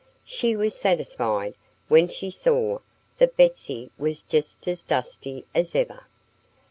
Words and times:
She 0.25 0.55
was 0.55 0.73
satisfied 0.73 1.53
when 1.87 2.07
she 2.07 2.31
saw 2.31 2.79
that 3.19 3.37
Betsy 3.37 3.91
was 3.99 4.23
just 4.23 4.67
as 4.67 4.81
dusty 4.81 5.45
as 5.53 5.75
ever. 5.75 6.05